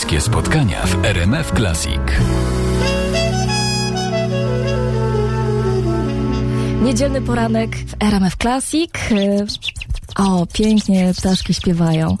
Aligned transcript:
Bliskie 0.00 0.20
spotkania 0.20 0.86
w 0.86 1.04
RMF 1.04 1.52
Classic. 1.56 2.00
Niedzielny 6.82 7.22
poranek 7.22 7.76
w 7.76 8.02
RMF 8.02 8.36
Classic. 8.36 8.90
O, 10.16 10.46
pięknie 10.52 11.12
ptaszki 11.14 11.54
śpiewają. 11.54 12.16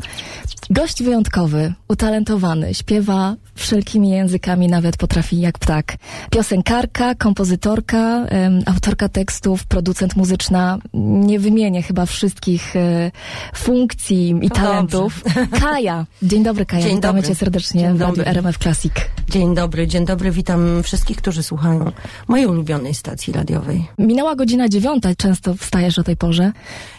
Gość 0.70 1.02
wyjątkowy, 1.02 1.74
utalentowany, 1.88 2.74
śpiewa 2.74 3.36
wszelkimi 3.60 4.10
językami, 4.10 4.68
nawet 4.68 4.96
potrafi 4.96 5.40
jak 5.40 5.58
ptak. 5.58 5.96
Piosenkarka, 6.30 7.14
kompozytorka, 7.14 8.26
autorka 8.66 9.08
tekstów, 9.08 9.66
producent 9.66 10.16
muzyczna. 10.16 10.78
Nie 10.94 11.38
wymienię 11.38 11.82
chyba 11.82 12.06
wszystkich 12.06 12.76
e, 12.76 13.10
funkcji 13.54 14.34
i 14.42 14.48
To 14.48 14.54
talentów. 14.54 15.24
Kaja. 15.60 16.06
Dzień 16.22 16.42
dobry, 16.42 16.66
Kaja. 16.66 16.82
Dzień 16.82 16.96
Witamy 16.96 17.18
dobry. 17.18 17.28
cię 17.28 17.34
serdecznie 17.34 17.80
Dzień 17.80 17.94
w 17.96 18.00
Radiu. 18.00 18.22
RMF 18.26 18.58
Classic. 18.58 18.92
Dzień 19.28 19.54
dobry, 19.54 19.86
dzień 19.86 20.06
dobry. 20.06 20.30
Witam 20.30 20.82
wszystkich, 20.82 21.16
którzy 21.16 21.42
słuchają 21.42 21.92
mojej 22.28 22.46
ulubionej 22.46 22.94
stacji 22.94 23.32
radiowej. 23.32 23.86
Minęła 23.98 24.36
godzina 24.36 24.68
dziewiąta. 24.68 25.14
Często 25.14 25.54
wstajesz 25.54 25.98
o 25.98 26.02
tej 26.02 26.16
porze. 26.16 26.52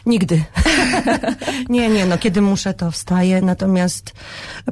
Nigdy. 0.06 0.44
nie, 1.70 1.90
nie, 1.90 2.06
no 2.06 2.18
kiedy 2.18 2.42
muszę, 2.42 2.74
to 2.74 2.92
wstaję. 2.92 3.42
Natomiast 3.42 4.14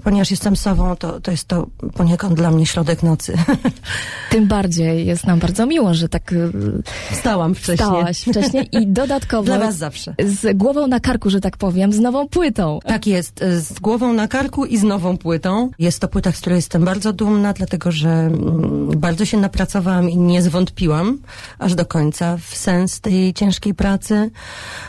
ponieważ 0.04 0.32
jestem 0.32 0.56
sową, 0.56 0.96
to, 0.96 1.22
to 1.22 1.32
jest 1.32 1.48
to 1.48 1.68
poniekąd 1.94 2.34
dla 2.34 2.52
mnie 2.52 2.66
środek 2.66 3.04
nocy. 3.04 3.38
Tym 4.32 4.48
bardziej 4.48 5.06
jest 5.06 5.28
nam 5.28 5.40
bardzo 5.40 5.66
miło, 5.66 5.94
że 5.94 6.10
tak 6.10 6.32
y, 6.32 6.52
Wstałam 7.12 7.56
wcześniej. 7.56 7.78
Stałaś 7.78 8.22
wcześniej 8.22 8.70
i 8.72 8.88
dodatkowo 9.02 9.44
Dla 9.44 9.60
was 9.60 9.78
zawsze. 9.78 10.16
z 10.26 10.58
głową 10.58 10.88
na 10.88 11.00
karku, 11.00 11.30
że 11.30 11.42
tak 11.42 11.58
powiem, 11.58 11.94
z 11.94 12.00
nową 12.00 12.28
płytą. 12.28 12.80
Tak 12.86 13.08
jest, 13.08 13.40
z 13.40 13.80
głową 13.80 14.14
na 14.14 14.28
karku 14.28 14.66
i 14.66 14.78
z 14.78 14.84
nową 14.84 15.18
płytą. 15.18 15.70
Jest 15.80 16.00
to 16.00 16.08
płyta, 16.08 16.32
z 16.32 16.40
której 16.40 16.58
jestem 16.58 16.86
bardzo 16.86 17.14
dumna, 17.14 17.54
dlatego 17.54 17.92
że 17.92 18.10
mm, 18.10 18.90
bardzo 19.00 19.26
się 19.26 19.38
napracowałam 19.38 20.10
i 20.10 20.18
nie 20.18 20.42
zwątpiłam 20.42 21.18
aż 21.60 21.76
do 21.76 21.86
końca 21.86 22.38
w 22.38 22.56
sens 22.56 23.02
tej 23.02 23.34
ciężkiej 23.34 23.74
pracy. 23.74 24.32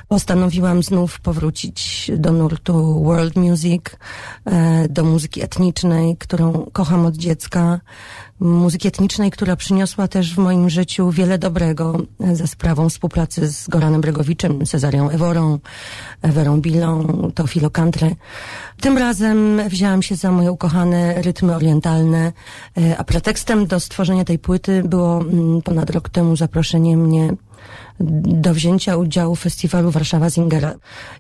Postanowiłam 0.09 0.83
znów 0.83 1.21
powrócić 1.21 2.11
do 2.17 2.33
nurtu 2.33 3.03
world 3.05 3.37
music, 3.37 3.83
e, 4.45 4.89
do 4.89 5.05
muzyki 5.05 5.43
etnicznej, 5.43 6.17
którą 6.17 6.67
kocham 6.81 7.07
od 7.07 7.17
dziecka. 7.17 7.81
Muzyki 8.41 8.89
etnicznej, 8.89 9.31
która 9.31 9.57
przyniosła 9.57 10.09
też 10.09 10.35
w 10.35 10.39
moim 10.39 10.71
życiu 10.71 11.11
wiele 11.11 11.39
dobrego 11.39 12.03
za 12.33 12.47
sprawą 12.47 12.89
współpracy 12.89 13.49
z 13.49 13.69
Goranem 13.69 14.01
Bregowiczem, 14.01 14.67
Cezarią 14.67 15.11
Eworą, 15.11 15.59
Ewerą 16.23 16.61
Bilą, 16.61 17.07
Teofilo 17.35 17.71
Country. 17.71 18.17
Tym 18.81 18.99
razem 18.99 19.61
wzięłam 19.69 20.03
się 20.03 20.17
za 20.17 20.33
moje 20.33 20.53
ukochane 20.53 21.23
rytmy 21.23 21.55
orientalne, 21.55 22.33
e, 22.79 22.99
a 22.99 23.05
pretekstem 23.05 23.67
do 23.67 23.81
stworzenia 23.81 24.25
tej 24.25 24.39
płyty 24.39 24.83
było 24.83 25.21
mm, 25.21 25.63
ponad 25.63 25.91
rok 25.91 26.09
temu 26.09 26.37
zaproszenie 26.37 26.97
mnie 26.97 27.35
do 28.01 28.55
wzięcia 28.55 28.97
udziału 28.97 29.37
w 29.37 29.41
festiwalu 29.41 29.91
Warszawa 29.91 30.31
Zingera. 30.31 30.75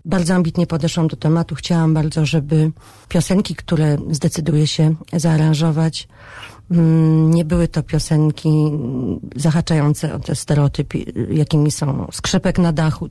Bardzo 0.05 0.34
ambitnie 0.34 0.67
podeszłam 0.67 1.09
do 1.09 1.17
tematu. 1.17 1.55
Chciałam 1.55 1.95
bardzo, 1.95 2.27
żeby 2.27 2.71
piosenki, 3.09 3.55
które 3.55 3.97
zdecyduję 4.11 4.67
się 4.67 4.95
zaaranżować, 5.12 6.09
nie 7.31 7.45
były 7.45 7.69
to 7.69 7.83
piosenki 7.83 8.49
mm, 8.49 9.21
zahaczające 9.37 10.15
o 10.15 10.19
te 10.19 10.35
stereotypy, 10.35 10.99
jakimi 11.31 11.71
są 11.71 12.09
skrzypek 12.12 12.59
na 12.59 12.73
dachu. 12.73 13.09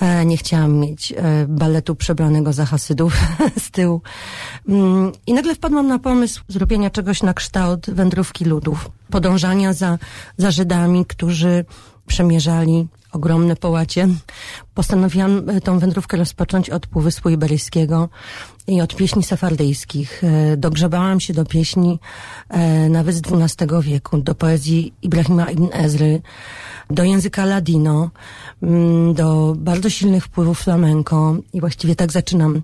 E, 0.00 0.24
Nie 0.24 0.36
chciałam 0.36 0.72
mieć 0.76 1.12
e, 1.12 1.46
baletu 1.48 1.94
przebranego 1.94 2.52
za 2.52 2.66
hasydów 2.66 3.18
z 3.66 3.70
tyłu. 3.70 4.02
Mm, 4.68 5.12
I 5.26 5.34
nagle 5.34 5.54
wpadłam 5.54 5.86
na 5.88 5.98
pomysł 5.98 6.42
zrobienia 6.48 6.90
czegoś 6.90 7.22
na 7.22 7.34
kształt 7.34 7.90
wędrówki 7.90 8.44
ludów. 8.44 8.90
Podążania 9.10 9.72
za, 9.72 9.98
za 10.36 10.50
Żydami, 10.50 11.06
którzy 11.06 11.64
przemierzali 12.06 12.88
ogromne 13.12 13.56
połacie. 13.56 14.08
Postanowiłam 14.78 15.50
e, 15.50 15.60
tą 15.60 15.78
wędrówkę 15.78 16.16
rozpocząć 16.16 16.70
od 16.70 16.86
Półwyspu 16.86 17.28
Iberyjskiego 17.28 18.08
i 18.66 18.80
od 18.80 18.96
pieśni 18.96 19.22
sefardyjskich. 19.22 20.24
E, 20.24 20.56
Dogrzebałam 20.56 21.20
się 21.20 21.34
do 21.34 21.44
pieśni 21.44 21.98
nawet 22.90 23.14
z 23.14 23.22
XII 23.32 23.68
wieku, 23.82 24.18
do 24.18 24.34
poezji 24.34 24.92
Ibrahima 25.02 25.50
ibn 25.50 25.66
Ezry, 25.72 26.20
do 26.90 27.04
języka 27.04 27.44
ladino, 27.44 28.10
mm, 28.62 29.14
do 29.14 29.54
bardzo 29.58 29.90
silnych 29.90 30.24
wpływów 30.24 30.60
flamenco 30.60 31.36
i 31.52 31.60
właściwie 31.60 31.96
tak 31.96 32.12
zaczynam, 32.12 32.62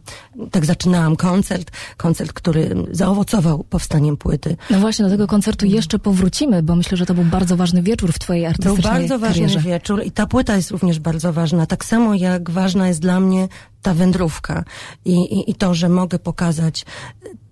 tak 0.50 0.64
zaczynałam 0.64 1.16
koncert, 1.16 1.70
koncert, 1.97 2.32
który 2.32 2.74
zaowocował 2.91 3.64
powstaniem 3.64 4.16
płyty. 4.16 4.56
No 4.70 4.78
właśnie, 4.78 5.04
do 5.04 5.10
tego 5.10 5.26
koncertu 5.26 5.66
jeszcze 5.66 5.98
powrócimy, 5.98 6.62
bo 6.62 6.76
myślę, 6.76 6.97
że 6.97 7.06
to 7.06 7.14
był 7.14 7.24
bardzo 7.24 7.56
ważny 7.56 7.82
wieczór 7.82 8.12
w 8.12 8.19
twojej 8.19 8.42
Był 8.42 8.50
artystycznej 8.50 8.92
bardzo 8.92 9.19
ważny 9.19 9.42
karierze. 9.47 9.60
wieczór 9.60 10.03
i 10.04 10.10
ta 10.10 10.26
płyta 10.26 10.56
jest 10.56 10.70
również 10.70 10.98
bardzo 10.98 11.32
ważna. 11.32 11.66
Tak 11.66 11.84
samo 11.84 12.03
jak 12.12 12.50
ważna 12.50 12.88
jest 12.88 13.00
dla 13.00 13.20
mnie 13.20 13.48
ta 13.82 13.94
wędrówka 13.94 14.65
i, 15.04 15.15
i, 15.15 15.50
i 15.50 15.54
to, 15.54 15.75
że 15.75 15.88
mogę 15.88 16.19
pokazać 16.19 16.84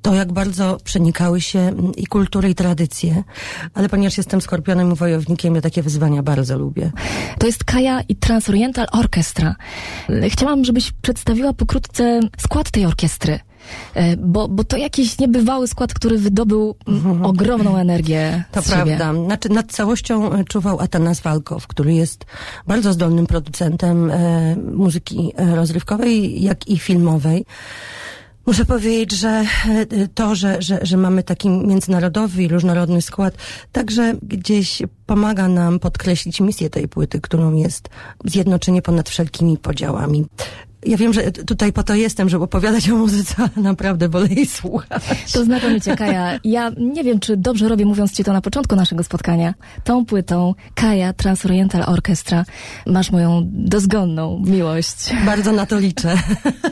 to, 0.02 0.14
jak 0.14 0.32
bardzo 0.32 0.78
przenikały 0.84 1.40
się 1.40 1.72
i 1.96 2.06
kultury, 2.06 2.50
i 2.50 2.54
tradycje. 2.54 3.24
Ale 3.74 3.88
ponieważ 3.88 4.16
jestem 4.16 4.40
skorpionem 4.40 4.92
i 4.92 4.94
wojownikiem, 4.94 5.54
ja 5.54 5.60
takie 5.60 5.82
wyzwania 5.82 6.22
bardzo 6.22 6.58
lubię. 6.58 6.92
To 7.38 7.46
jest 7.46 7.64
Kaja 7.64 8.00
i 8.08 8.16
Transoriental 8.16 8.86
Orchestra. 8.92 9.56
Chciałam, 10.28 10.64
żebyś 10.64 10.92
przedstawiła 10.92 11.52
pokrótce 11.52 12.20
skład 12.38 12.70
tej 12.70 12.86
orkiestry. 12.86 13.40
E, 13.94 14.16
Bo, 14.16 14.48
bo 14.48 14.64
to 14.64 14.76
jakiś 14.76 15.18
niebywały 15.18 15.68
skład, 15.68 15.94
który 15.94 16.18
wydobył 16.18 16.74
ogromną 17.22 17.76
energię 17.76 18.44
To 18.52 18.62
siebie. 18.62 18.74
prawda. 18.76 19.24
Znaczy, 19.24 19.48
nad 19.48 19.72
całością 19.72 20.32
e, 20.32 20.44
czuwał 20.44 20.80
Atanas 20.80 21.20
Walkow, 21.20 21.66
który 21.66 21.94
jest 21.94 22.24
bardzo 22.66 22.92
zdolnym 22.92 23.26
producentem 23.26 24.10
e, 24.10 24.56
muzyki 24.56 25.32
e, 25.36 25.56
rozrywkowej, 25.56 26.42
jak 26.42 26.68
i 26.68 26.78
filmowej. 26.78 27.44
Muszę 28.46 28.64
powiedzieć, 28.64 29.12
że 29.12 29.44
to, 30.14 30.34
że, 30.34 30.62
że, 30.62 30.78
że 30.82 30.96
mamy 30.96 31.22
taki 31.22 31.48
międzynarodowy 31.50 32.42
i 32.42 32.48
różnorodny 32.48 33.02
skład, 33.02 33.34
także 33.72 34.14
gdzieś 34.22 34.82
pomaga 35.06 35.48
nam 35.48 35.78
podkreślić 35.78 36.40
misję 36.40 36.70
tej 36.70 36.88
płyty, 36.88 37.20
którą 37.20 37.54
jest 37.54 37.88
zjednoczenie 38.24 38.82
ponad 38.82 39.08
wszelkimi 39.08 39.58
podziałami. 39.58 40.26
Ja 40.86 40.96
wiem, 40.96 41.12
że 41.12 41.32
tutaj 41.32 41.72
po 41.72 41.82
to 41.82 41.94
jestem, 41.94 42.28
żeby 42.28 42.44
opowiadać 42.44 42.90
o 42.90 42.96
muzyce, 42.96 43.34
ale 43.38 43.50
naprawdę 43.56 44.08
wolę 44.08 44.26
jej 44.28 44.46
słuchać. 44.46 45.02
To 45.32 45.44
znakomicie, 45.44 45.96
Kaja. 45.96 46.40
Ja 46.44 46.70
nie 46.78 47.04
wiem, 47.04 47.20
czy 47.20 47.36
dobrze 47.36 47.68
robię, 47.68 47.86
mówiąc 47.86 48.12
ci 48.12 48.24
to 48.24 48.32
na 48.32 48.40
początku 48.40 48.76
naszego 48.76 49.04
spotkania. 49.04 49.54
Tą 49.84 50.04
płytą 50.06 50.54
Kaja 50.74 51.12
Transoriental 51.12 51.82
Orchestra 51.86 52.44
masz 52.86 53.10
moją 53.10 53.42
dozgonną 53.44 54.42
miłość. 54.46 54.96
Bardzo 55.26 55.52
na 55.52 55.66
to 55.66 55.78
liczę. 55.78 56.16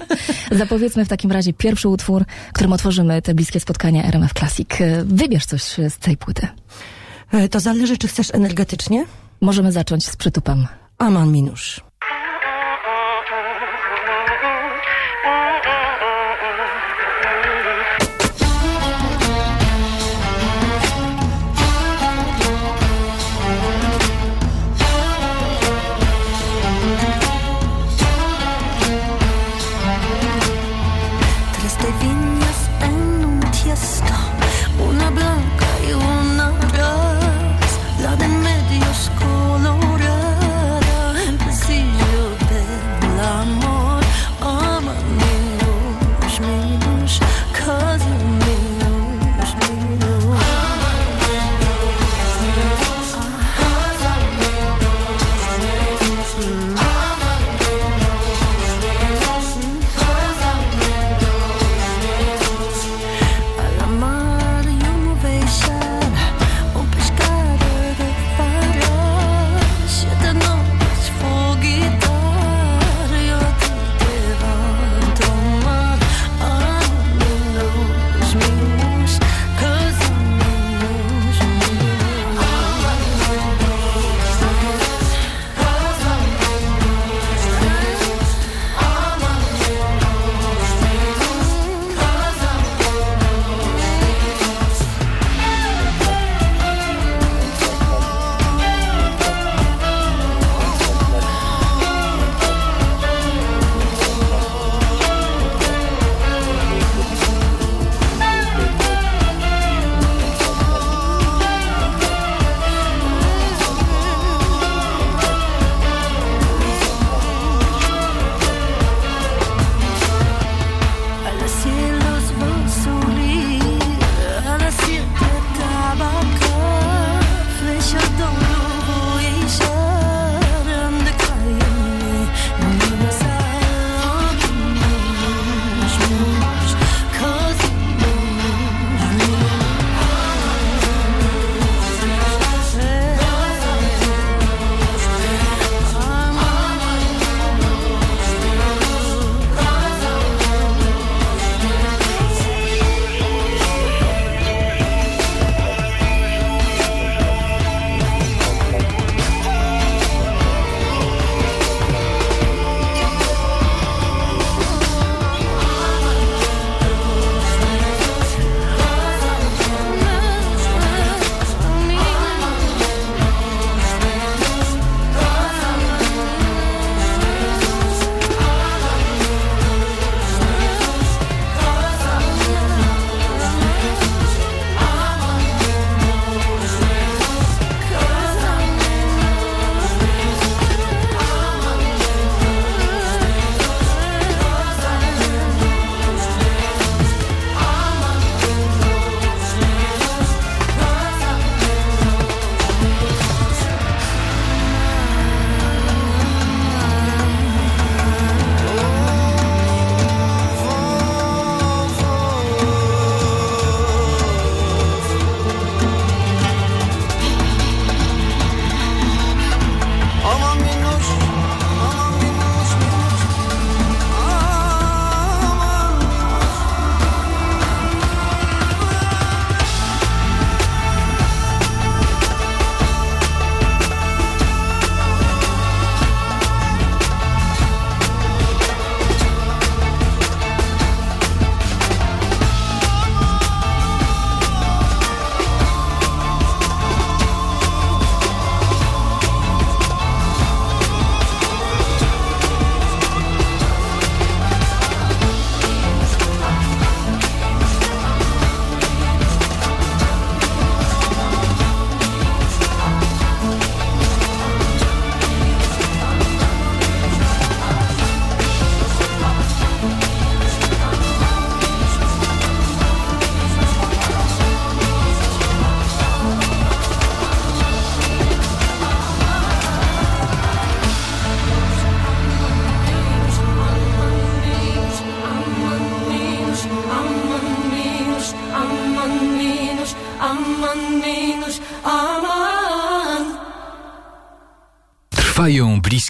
Zapowiedzmy 0.52 1.04
w 1.04 1.08
takim 1.08 1.32
razie 1.32 1.52
pierwszy 1.52 1.88
utwór, 1.88 2.24
którym 2.52 2.72
otworzymy 2.72 3.22
te 3.22 3.34
bliskie 3.34 3.60
spotkania 3.60 4.04
RMF 4.04 4.32
Classic. 4.32 4.68
Wybierz 5.04 5.46
coś 5.46 5.62
z 5.62 5.98
tej 5.98 6.16
płyty. 6.16 6.46
E, 7.32 7.48
To 7.48 7.60
zależy, 7.60 7.98
czy 7.98 8.08
chcesz 8.08 8.34
energetycznie? 8.34 9.04
Możemy 9.40 9.72
zacząć 9.72 10.06
z 10.06 10.16
przytupem. 10.16 10.66
Aman 10.98 11.32
Minusz. 11.32 11.89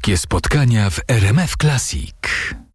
Bliskie 0.01 0.19
spotkania 0.19 0.91
w 0.91 1.01
RMF 1.09 1.57
Classic. 1.57 2.15